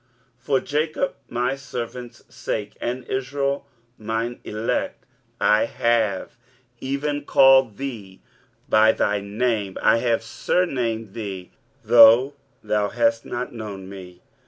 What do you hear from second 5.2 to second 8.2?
I have even called thee